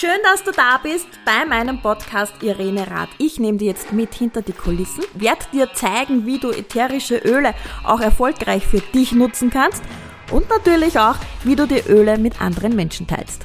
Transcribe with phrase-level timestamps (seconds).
[0.00, 3.10] Schön, dass du da bist bei meinem Podcast Irene Rath.
[3.18, 7.52] Ich nehme dir jetzt mit hinter die Kulissen, werde dir zeigen, wie du ätherische Öle
[7.84, 9.82] auch erfolgreich für dich nutzen kannst
[10.32, 13.44] und natürlich auch, wie du die Öle mit anderen Menschen teilst.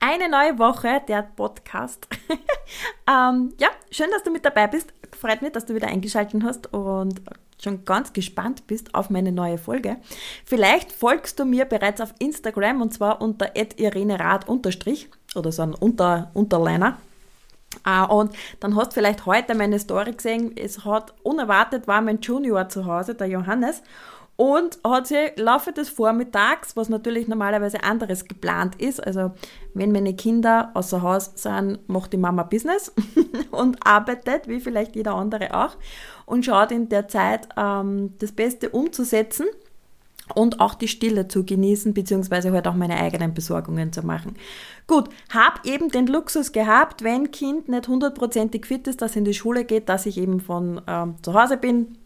[0.00, 2.08] Eine neue Woche, der Podcast.
[3.06, 4.94] ähm, ja, schön, dass du mit dabei bist.
[5.20, 7.20] Freut mich, dass du wieder eingeschaltet hast und
[7.62, 9.96] schon ganz gespannt bist auf meine neue Folge.
[10.44, 16.30] Vielleicht folgst du mir bereits auf Instagram und zwar unter irenerad oder so ein Unter
[16.34, 16.98] Unterliner.
[17.86, 20.56] Uh, und dann hast vielleicht heute meine Story gesehen.
[20.56, 23.82] Es hat unerwartet war mein Junior zu Hause, der Johannes,
[24.38, 29.32] und hat sie Laufe des Vormittags, was natürlich normalerweise anderes geplant ist, also
[29.74, 32.92] wenn meine Kinder außer Haus sind, macht die Mama Business
[33.50, 35.76] und arbeitet, wie vielleicht jeder andere auch,
[36.24, 39.46] und schaut in der Zeit ähm, das Beste umzusetzen
[40.36, 44.36] und auch die Stille zu genießen, beziehungsweise halt auch meine eigenen Besorgungen zu machen.
[44.86, 49.34] Gut, hab eben den Luxus gehabt, wenn Kind nicht hundertprozentig fit ist, dass in die
[49.34, 51.98] Schule geht, dass ich eben von ähm, zu Hause bin,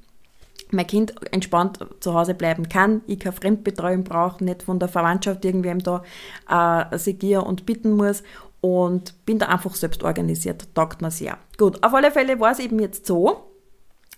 [0.73, 5.45] mein Kind entspannt zu Hause bleiben kann, ich keine Fremdbetreuung brauche, nicht von der Verwandtschaft
[5.45, 6.03] irgendwem da
[6.49, 8.23] äh, segieren und bitten muss
[8.61, 11.39] und bin da einfach selbst organisiert, taugt mir sehr.
[11.59, 13.51] Gut, auf alle Fälle war es eben jetzt so,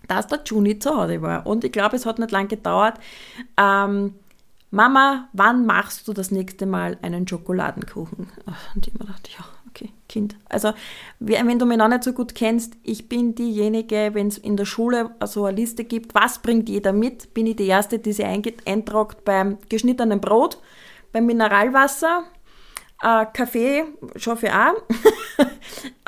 [0.08, 2.98] dass der Juni zu Hause war und ich glaube, es hat nicht lange gedauert.
[3.56, 4.14] Ähm,
[4.70, 8.28] Mama, wann machst du das nächste Mal einen Schokoladenkuchen?
[8.74, 10.36] Und ich mir dachte, ja, okay, Kind.
[10.48, 10.72] Also,
[11.18, 14.64] wenn du mich noch nicht so gut kennst, ich bin diejenige, wenn es in der
[14.64, 18.24] Schule so eine Liste gibt, was bringt jeder mit, bin ich die Erste, die sie
[18.24, 20.58] eintragt beim geschnittenen Brot,
[21.12, 22.24] beim Mineralwasser,
[23.02, 23.84] äh, Kaffee
[24.16, 24.74] schaffe ich auch.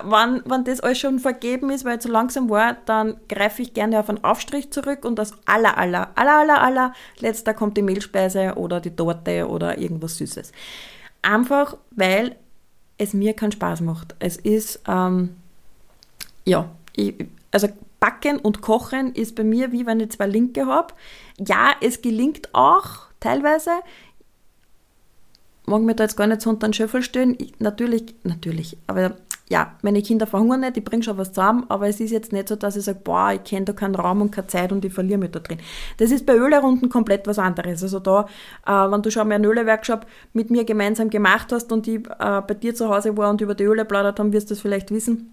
[0.05, 3.75] wenn, wenn das alles schon vergeben ist, weil es so langsam war, dann greife ich
[3.75, 7.83] gerne auf einen Aufstrich zurück und das aller, aller, aller, aller, aller letzter kommt die
[7.83, 10.53] Mehlspeise oder die Torte oder irgendwas Süßes.
[11.22, 12.37] Einfach, weil
[12.99, 14.15] es mir keinen Spaß macht.
[14.19, 15.37] Es ist, ähm,
[16.45, 17.15] ja, ich,
[17.51, 17.69] also
[18.01, 20.95] Backen und Kochen ist bei mir wie wenn ich zwei Linke habe.
[21.39, 23.71] Ja, es gelingt auch teilweise.
[25.67, 27.37] Mag mir da jetzt gar nicht so unter den Schöffel stellen.
[27.39, 29.17] Ich, natürlich, natürlich, aber
[29.49, 32.49] ja, meine Kinder verhungern nicht, ich bringe schon was zusammen, aber es ist jetzt nicht
[32.49, 34.93] so, dass ich sage, boah, ich kenne da keinen Raum und keine Zeit und ich
[34.93, 35.59] verliere mich da drin.
[35.99, 37.83] Das ist bei Ölerunden komplett was anderes.
[37.83, 38.27] Also da,
[38.67, 42.43] äh, wenn du schon mal einen Öleworkshop mit mir gemeinsam gemacht hast und ich äh,
[42.47, 44.91] bei dir zu Hause war und über die Öle plaudert haben, wirst du das vielleicht
[44.91, 45.33] wissen,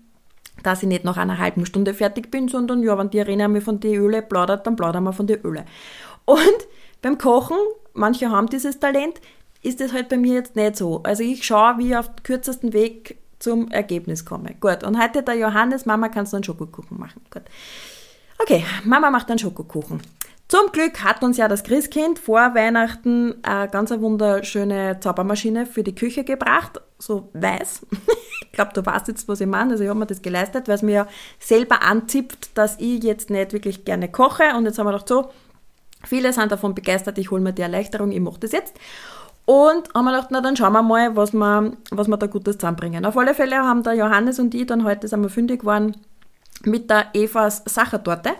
[0.62, 3.62] dass ich nicht nach einer halben Stunde fertig bin, sondern ja, wenn die Arena mir
[3.62, 5.66] von den Öle plaudert, dann plaudern wir von den Öle.
[6.26, 6.68] Und
[7.02, 7.58] beim Kochen,
[7.94, 9.20] manche haben dieses Talent,
[9.64, 11.02] ist das halt bei mir jetzt nicht so.
[11.02, 14.56] Also ich schaue, wie ich auf kürzesten Weg zum Ergebnis komme.
[14.60, 17.22] Gut, und heute der Johannes, Mama, kannst du einen Schokokuchen machen.
[17.30, 17.44] Gut.
[18.40, 20.02] Okay, Mama macht einen Schokokuchen.
[20.48, 25.96] Zum Glück hat uns ja das Christkind vor Weihnachten eine ganz wunderschöne Zaubermaschine für die
[25.96, 27.86] Küche gebracht, so weiß.
[28.42, 29.72] ich glaube, du weißt jetzt, was ich meine.
[29.72, 31.08] Also ich habe mir das geleistet, weil es mir ja
[31.40, 34.56] selber anzipft, dass ich jetzt nicht wirklich gerne koche.
[34.56, 35.32] Und jetzt haben wir gedacht, so,
[36.06, 38.74] viele sind davon begeistert, ich hole mir die Erleichterung, ich mache das jetzt.
[39.46, 42.58] Und haben wir gedacht, na dann schauen wir mal, was wir, was wir da Gutes
[42.58, 43.06] zusammenbringen.
[43.06, 45.98] Auf alle Fälle haben der Johannes und ich dann heute sind wir fündig geworden
[46.64, 48.32] mit der Evas Sachertorte.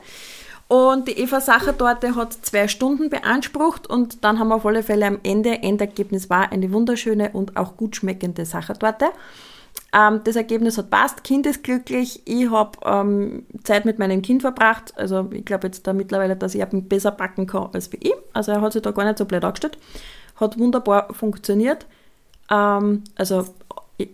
[0.70, 5.06] Und die Eva Sachertorte hat zwei Stunden beansprucht und dann haben wir auf alle Fälle
[5.06, 9.06] am Ende, Endergebnis war eine wunderschöne und auch gut schmeckende Sachertorte.
[9.94, 14.42] Ähm, das Ergebnis hat passt, Kind ist glücklich, ich habe ähm, Zeit mit meinem Kind
[14.42, 18.16] verbracht, also ich glaube jetzt da mittlerweile, dass ich besser backen kann als wie ich,
[18.34, 19.78] also er hat sich da gar nicht so blöd angestellt
[20.36, 21.86] hat wunderbar funktioniert.
[22.50, 23.46] Ähm, also,
[23.98, 24.10] ich,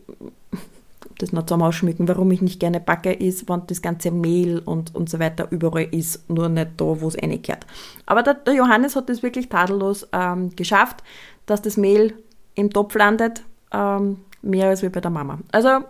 [1.20, 4.96] das noch zusammen ausschmücken, warum ich nicht gerne backe, ist, wenn das ganze Mehl und,
[4.96, 7.66] und so weiter überall ist, nur nicht da, wo es reingehört.
[8.06, 11.04] Aber der, der, Johannes hat das wirklich tadellos ähm, geschafft,
[11.46, 12.14] dass das Mehl
[12.56, 15.40] im Topf landet, ähm, mehr als wie bei der Mama.
[15.52, 15.84] Also,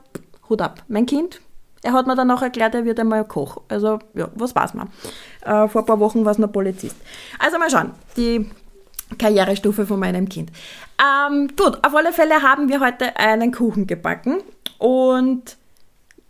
[0.49, 0.83] Hut ab.
[0.87, 1.39] Mein Kind,
[1.83, 3.61] er hat mir dann auch erklärt, er wird einmal Koch.
[3.67, 4.89] Also, ja, was weiß man.
[5.41, 6.95] Äh, vor ein paar Wochen war es noch Polizist.
[7.37, 7.91] Also, mal schauen.
[8.17, 8.49] Die
[9.17, 10.51] Karrierestufe von meinem Kind.
[10.99, 14.41] Ähm, gut, auf alle Fälle haben wir heute einen Kuchen gebacken
[14.77, 15.57] und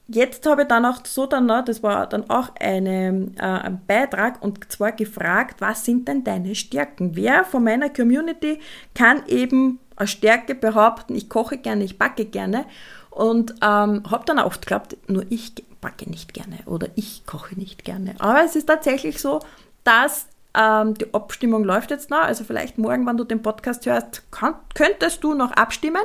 [0.07, 3.81] jetzt habe ich dann auch so dann noch, das war dann auch eine, äh, ein
[3.85, 7.15] Beitrag und zwar gefragt, was sind denn deine Stärken?
[7.15, 8.59] Wer von meiner Community
[8.95, 12.65] kann eben als Stärke behaupten, ich koche gerne, ich backe gerne
[13.11, 17.83] und ähm, habe dann oft geglaubt, nur ich backe nicht gerne oder ich koche nicht
[17.83, 18.15] gerne.
[18.19, 19.39] Aber es ist tatsächlich so,
[19.83, 20.27] dass
[20.59, 24.55] ähm, die Abstimmung läuft jetzt noch, also vielleicht morgen, wenn du den Podcast hörst, kann,
[24.75, 26.01] könntest du noch abstimmen.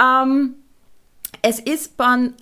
[0.00, 0.54] Ähm,
[1.42, 2.34] es ist dann,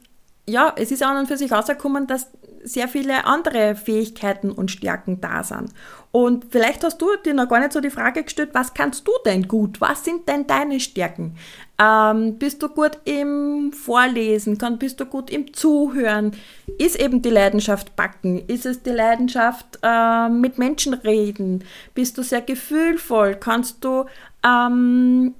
[0.48, 2.30] ja, es ist an und für sich rausgekommen, dass
[2.62, 5.70] sehr viele andere Fähigkeiten und Stärken da sind.
[6.12, 9.12] Und vielleicht hast du dir noch gar nicht so die Frage gestellt, was kannst du
[9.24, 9.80] denn gut?
[9.80, 11.36] Was sind denn deine Stärken?
[11.78, 14.58] Ähm, bist du gut im Vorlesen?
[14.58, 16.32] Kann, bist du gut im Zuhören?
[16.78, 18.46] Ist eben die Leidenschaft backen?
[18.48, 21.64] Ist es die Leidenschaft äh, mit Menschen reden?
[21.94, 23.36] Bist du sehr gefühlvoll?
[23.36, 24.04] Kannst du
[24.44, 25.34] ähm,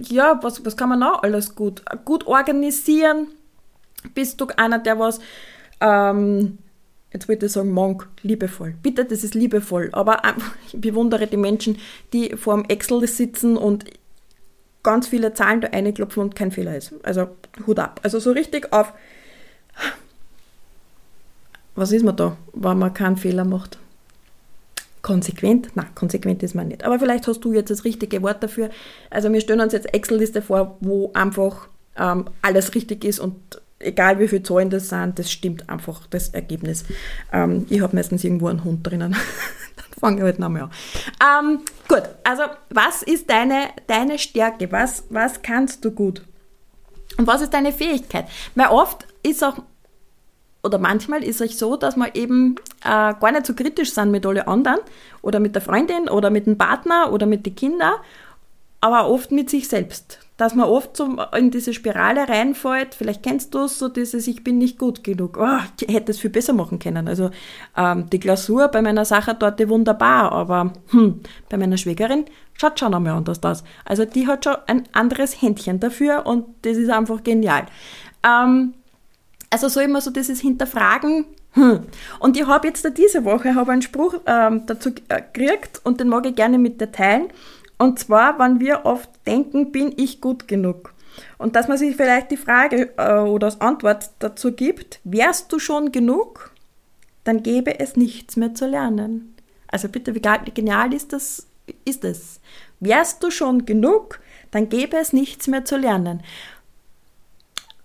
[0.00, 1.82] ja, was, was kann man noch alles gut?
[2.04, 3.28] Gut organisieren.
[4.14, 5.20] Bist du einer, der was,
[5.82, 6.58] ähm,
[7.12, 8.74] jetzt würde ich sagen, Monk, liebevoll.
[8.82, 9.90] Bitte, das ist liebevoll.
[9.92, 10.22] Aber
[10.66, 11.78] ich bewundere die Menschen,
[12.12, 13.84] die vor dem Excel sitzen und
[14.82, 16.94] ganz viele Zahlen da reinklopfen und kein Fehler ist.
[17.02, 17.28] Also
[17.66, 18.00] Hut ab.
[18.02, 18.92] Also so richtig auf,
[21.74, 23.78] was ist man da, wenn man keinen Fehler macht?
[25.02, 25.70] Konsequent?
[25.74, 26.84] Na, konsequent ist man nicht.
[26.84, 28.70] Aber vielleicht hast du jetzt das richtige Wort dafür.
[29.10, 34.18] Also wir stellen uns jetzt Excel-Liste vor, wo einfach ähm, alles richtig ist und egal
[34.18, 36.84] wie viele Zahlen das sind, das stimmt einfach das Ergebnis.
[37.32, 39.12] Ähm, ich habe meistens irgendwo einen Hund drinnen.
[39.76, 40.70] Dann fange ich halt nochmal an.
[41.20, 44.70] Ähm, gut, also was ist deine, deine Stärke?
[44.72, 46.22] Was, was kannst du gut?
[47.18, 48.26] Und was ist deine Fähigkeit?
[48.54, 49.58] Weil oft ist auch
[50.64, 52.54] oder manchmal ist es so, dass man eben
[52.84, 54.78] äh, gar nicht so kritisch sind mit allen anderen
[55.20, 57.94] oder mit der Freundin oder mit dem Partner oder mit den Kindern,
[58.80, 60.20] aber oft mit sich selbst.
[60.42, 64.42] Dass man oft so in diese Spirale reinfällt, vielleicht kennst du es, so dieses Ich
[64.42, 65.38] bin nicht gut genug.
[65.40, 67.06] Oh, ich hätte es viel besser machen können.
[67.06, 67.30] Also
[67.76, 72.24] ähm, die Glasur bei meiner Sache dort wunderbar, aber hm, bei meiner Schwägerin
[72.54, 73.62] schaut schon einmal anders aus.
[73.84, 77.66] Also die hat schon ein anderes Händchen dafür und das ist einfach genial.
[78.24, 78.74] Ähm,
[79.48, 81.24] also so immer so dieses Hinterfragen.
[81.52, 81.84] Hm.
[82.18, 86.08] Und ich habe jetzt diese Woche hab einen Spruch ähm, dazu äh, gekriegt und den
[86.08, 87.28] mag ich gerne mit dir teilen.
[87.82, 90.94] Und zwar, wenn wir oft denken, bin ich gut genug?
[91.36, 95.58] Und dass man sich vielleicht die Frage äh, oder als Antwort dazu gibt, wärst du
[95.58, 96.52] schon genug?
[97.24, 99.34] Dann gäbe es nichts mehr zu lernen.
[99.66, 101.48] Also bitte, wie genial ist das?
[101.84, 102.40] Ist es?
[102.78, 104.20] Wärst du schon genug?
[104.52, 106.22] Dann gäbe es nichts mehr zu lernen.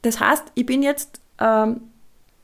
[0.03, 1.81] Das heißt, ich bin jetzt ähm,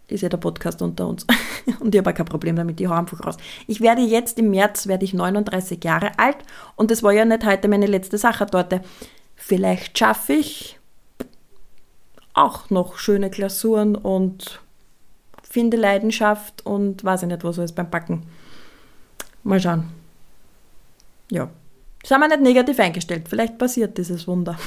[0.07, 1.25] ist ja der Podcast unter uns.
[1.79, 3.37] und ich habe kein Problem damit, ich hau einfach raus.
[3.67, 6.37] Ich werde jetzt im März, werde ich 39 Jahre alt
[6.75, 8.81] und das war ja nicht heute meine letzte Sachertorte.
[9.35, 10.79] Vielleicht schaffe ich
[12.33, 14.61] auch noch schöne Glasuren und
[15.43, 18.23] finde Leidenschaft und weiß ich nicht, was alles beim Backen.
[19.43, 19.89] Mal schauen.
[21.29, 21.49] Ja.
[22.03, 23.27] Sind wir nicht negativ eingestellt.
[23.29, 24.57] Vielleicht passiert dieses Wunder.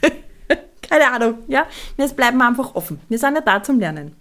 [0.82, 1.66] Keine Ahnung, ja.
[1.96, 3.00] Wir bleiben einfach offen.
[3.08, 4.14] Wir sind ja da zum Lernen.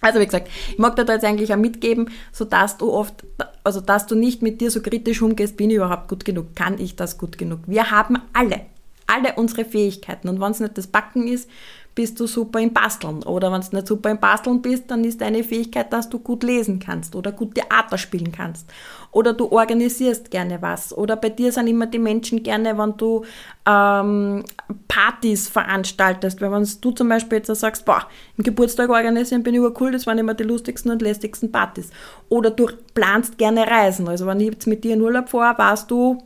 [0.00, 3.24] Also wie gesagt, ich mag dir da jetzt eigentlich auch mitgeben, so dass du oft,
[3.64, 6.78] also dass du nicht mit dir so kritisch umgehst, bin ich überhaupt gut genug, kann
[6.78, 7.60] ich das gut genug.
[7.66, 8.62] Wir haben alle,
[9.10, 11.48] alle unsere Fähigkeiten und wenn es nicht das Backen ist,
[11.94, 13.22] bist du super im Basteln.
[13.24, 16.42] Oder wenn du nicht super im Basteln bist, dann ist deine Fähigkeit, dass du gut
[16.42, 18.70] lesen kannst oder gut Theater spielen kannst.
[19.10, 20.96] Oder du organisierst gerne was.
[20.96, 23.24] Oder bei dir sind immer die Menschen gerne, wenn du
[23.66, 24.44] ähm,
[24.86, 26.40] Partys veranstaltest.
[26.40, 30.06] Weil wenn du zum Beispiel jetzt sagst, boah, im Geburtstag organisieren bin ich cool, das
[30.06, 31.90] waren immer die lustigsten und lästigsten Partys.
[32.28, 34.08] Oder du planst gerne Reisen.
[34.08, 36.18] Also wenn ich jetzt mit dir in Urlaub fahre, warst du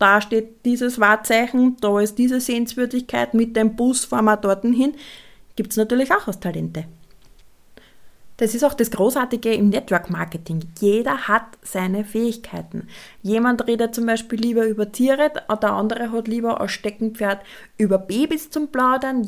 [0.00, 4.94] da steht dieses Wahrzeichen, da ist diese Sehenswürdigkeit, mit dem Bus fahren wir dorthin hin,
[5.56, 6.86] gibt es natürlich auch als Talente.
[8.38, 10.60] Das ist auch das Großartige im Network Marketing.
[10.80, 12.88] Jeder hat seine Fähigkeiten.
[13.20, 17.42] Jemand redet zum Beispiel lieber über Tiere, der andere hat lieber als Steckenpferd
[17.76, 19.26] über Babys zum Plaudern.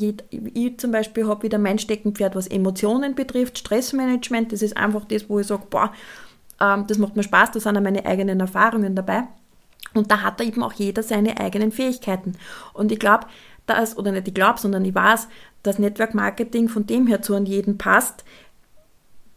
[0.55, 4.51] Ich zum Beispiel habe wieder mein Steckenpferd, was Emotionen betrifft, Stressmanagement.
[4.51, 5.93] Das ist einfach das, wo ich sage, boah,
[6.59, 9.27] ähm, das macht mir Spaß, da sind meine eigenen Erfahrungen dabei.
[9.93, 12.33] Und da hat eben auch jeder seine eigenen Fähigkeiten.
[12.73, 13.27] Und ich glaube,
[13.65, 15.27] dass, oder nicht ich glaube, sondern ich weiß,
[15.61, 18.23] dass Network Marketing von dem her zu an jeden passt,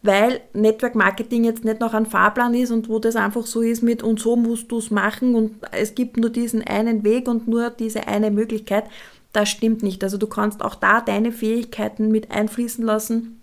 [0.02, 3.82] weil Network Marketing jetzt nicht noch ein Fahrplan ist und wo das einfach so ist
[3.82, 7.48] mit und so musst du es machen und es gibt nur diesen einen Weg und
[7.48, 8.84] nur diese eine Möglichkeit.
[9.32, 10.02] Das stimmt nicht.
[10.02, 13.40] Also du kannst auch da deine Fähigkeiten mit einfließen lassen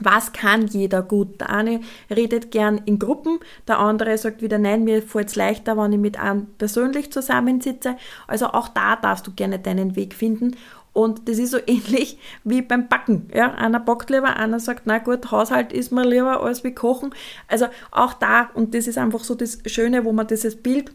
[0.00, 1.40] was kann jeder gut?
[1.40, 5.76] Der eine redet gern in Gruppen, der andere sagt wieder, nein, mir fällt es leichter,
[5.76, 7.96] wenn ich mit einem persönlich zusammensitze.
[8.26, 10.56] Also auch da darfst du gerne deinen Weg finden.
[10.92, 13.28] Und das ist so ähnlich wie beim Backen.
[13.34, 17.14] Ja, einer backt lieber, einer sagt, na gut, Haushalt ist mir lieber als wie Kochen.
[17.46, 20.92] Also auch da, und das ist einfach so das Schöne, wo man dieses Bild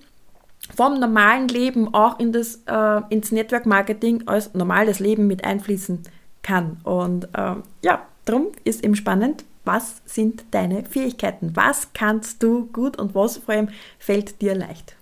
[0.76, 6.04] vom normalen Leben auch in das, äh, ins Network Marketing als normales Leben mit einfließen
[6.42, 6.78] kann.
[6.84, 11.56] Und äh, ja, Darum ist eben spannend, was sind deine Fähigkeiten?
[11.56, 14.96] Was kannst du gut und was vor allem fällt dir leicht?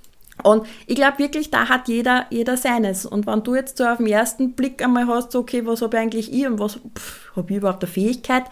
[0.43, 3.05] Und ich glaube wirklich, da hat jeder, jeder seines.
[3.05, 6.01] Und wenn du jetzt so auf den ersten Blick einmal hast, okay, was habe ich
[6.01, 6.79] eigentlich ich und was
[7.35, 8.43] habe ich überhaupt der Fähigkeit?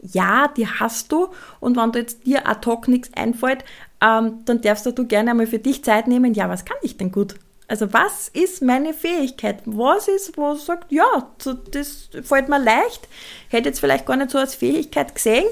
[0.00, 1.28] Ja, die hast du.
[1.60, 3.64] Und wenn du jetzt dir ad hoc nichts einfällt,
[4.02, 6.34] ähm, dann darfst du gerne einmal für dich Zeit nehmen.
[6.34, 7.36] Ja, was kann ich denn gut?
[7.72, 9.62] Also was ist meine Fähigkeit?
[9.64, 11.30] Was ist, wo sagt, ja,
[11.70, 13.08] das fällt mir leicht.
[13.48, 15.46] Hätte jetzt vielleicht gar nicht so als Fähigkeit gesehen.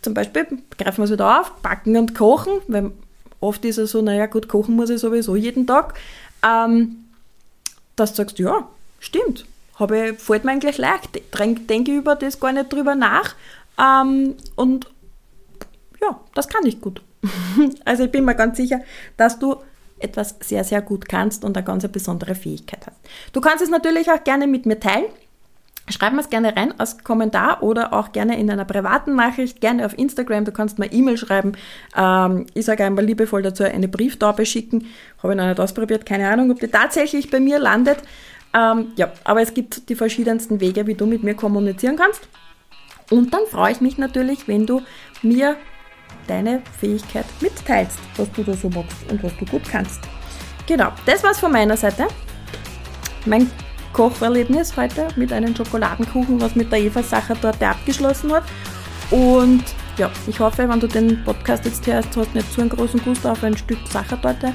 [0.00, 0.46] Zum Beispiel
[0.78, 2.92] greifen wir es wieder auf, backen und kochen, weil
[3.40, 5.92] oft ist es so, naja gut, kochen muss ich sowieso jeden Tag.
[6.42, 7.04] Ähm,
[7.94, 8.66] dass du sagst, ja,
[8.98, 11.20] stimmt, habe, fällt mir eigentlich leicht,
[11.68, 13.34] denke über das gar nicht drüber nach
[13.78, 14.86] ähm, und
[16.00, 17.02] ja, das kann ich gut.
[17.84, 18.80] also ich bin mir ganz sicher,
[19.18, 19.56] dass du
[19.98, 22.98] etwas sehr, sehr gut kannst und eine ganz besondere Fähigkeit hast.
[23.32, 25.06] Du kannst es natürlich auch gerne mit mir teilen.
[25.88, 29.86] Schreib mir es gerne rein als Kommentar oder auch gerne in einer privaten Nachricht, gerne
[29.86, 30.44] auf Instagram.
[30.44, 31.52] Du kannst mir E-Mail schreiben.
[31.96, 34.86] Ähm, ich sage einmal liebevoll dazu eine Brieftaube schicken.
[35.22, 37.98] Habe ich noch nicht ausprobiert, keine Ahnung, ob die tatsächlich bei mir landet.
[38.52, 42.28] Ähm, ja, aber es gibt die verschiedensten Wege, wie du mit mir kommunizieren kannst.
[43.10, 44.82] Und dann freue ich mich natürlich, wenn du
[45.22, 45.56] mir
[46.26, 50.00] deine Fähigkeit mitteilst, was du da so machst und was du gut kannst.
[50.66, 52.08] Genau, das war's von meiner Seite.
[53.24, 53.50] Mein
[53.92, 58.44] Kocherlebnis heute mit einem Schokoladenkuchen, was mit der Eva Sachertorte abgeschlossen hat.
[59.10, 59.64] Und
[59.96, 63.26] ja, ich hoffe, wenn du den Podcast jetzt hörst, hast nicht so einen großen Gust
[63.26, 64.52] auf ein Stück Sachertorte,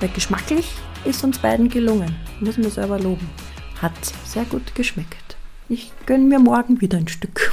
[0.00, 0.70] weil geschmacklich
[1.04, 2.14] ist uns beiden gelungen.
[2.40, 3.28] Muss man selber loben.
[3.80, 3.92] Hat
[4.24, 5.36] sehr gut geschmeckt.
[5.68, 7.50] Ich gönne mir morgen wieder ein Stück.